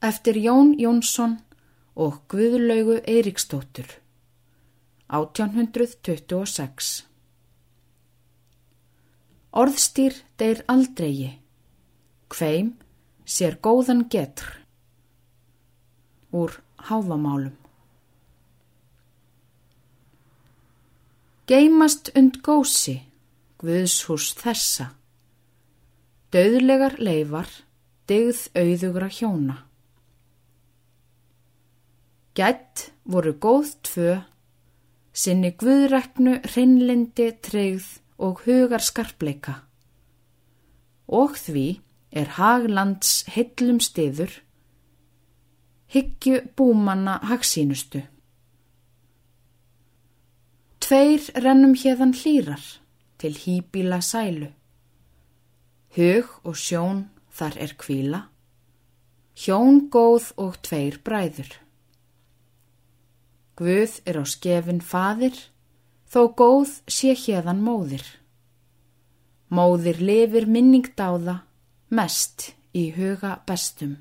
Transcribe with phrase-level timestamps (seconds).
[0.00, 1.38] eftir Jón Jónsson
[1.96, 3.88] og Guðlaugu Eiríksdóttur.
[5.08, 7.04] 1826
[9.58, 11.40] Orðstýr deyr aldrei.
[12.28, 12.74] Hveim
[13.24, 14.44] sér góðan getr
[16.30, 17.56] úr háfamálum
[21.48, 22.98] Geimast und gósi
[23.58, 24.92] Guðshús þessa.
[26.30, 27.48] Dauðlegar leifar
[28.08, 29.67] Digð auðugra hjóna
[32.38, 34.12] Gætt voru góð tvö
[35.12, 37.86] sinni guðræknu hreinlindi treyð
[38.18, 39.54] og hugar skarpleika
[41.08, 41.66] og því
[42.12, 44.36] er haglands heillum stiður
[45.88, 48.02] hyggju búmanna hagsínustu.
[50.84, 52.64] Tveir rennum hérðan hlýrar
[53.18, 54.50] til hýbíla sælu.
[55.96, 58.20] Hug og sjón þar er kvíla,
[59.36, 61.48] hjón góð og tveir bræður.
[63.58, 65.34] Guð er á skefin fadir,
[66.06, 68.04] þó góð sé hérðan móðir.
[69.50, 71.40] Móðir lifir minning dáða,
[71.90, 73.96] mest í huga bestum.